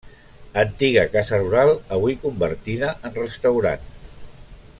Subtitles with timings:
[0.61, 3.87] Antiga casa rural avui convertida en restaurant.